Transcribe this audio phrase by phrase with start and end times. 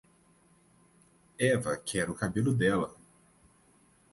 [1.37, 2.91] Eva quer o cabelo dela.